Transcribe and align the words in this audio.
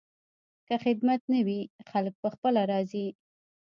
که 0.67 0.75
خدمت 0.83 1.21
ښه 1.29 1.39
وي، 1.47 1.59
خلک 1.91 2.13
پخپله 2.23 2.61
راځي. 2.71 3.07